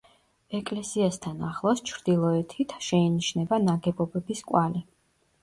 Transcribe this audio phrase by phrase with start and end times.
[0.59, 4.85] ეკლესიასთან ახლოს, ჩრდილოეთით, შეინიშნება ნაგებობების კვალი.